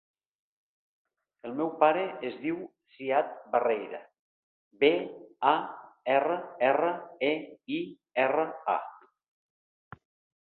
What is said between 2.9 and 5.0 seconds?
Ziad Barreira: be,